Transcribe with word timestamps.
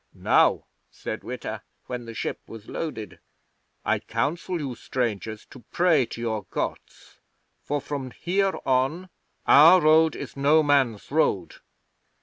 '"Now," 0.15 0.65
said 0.89 1.23
Witta, 1.23 1.61
when 1.85 2.05
the 2.05 2.15
ship 2.15 2.39
was 2.47 2.67
loaded, 2.67 3.19
"I 3.85 3.99
counsel 3.99 4.59
you 4.59 4.73
strangers 4.73 5.45
to 5.51 5.59
pray 5.69 6.07
to 6.07 6.19
your 6.19 6.45
Gods, 6.49 7.19
for 7.61 7.79
from 7.79 8.09
here 8.09 8.53
on, 8.65 9.09
our 9.45 9.79
road 9.79 10.15
is 10.15 10.35
No 10.35 10.63
Man's 10.63 11.11
road." 11.11 11.57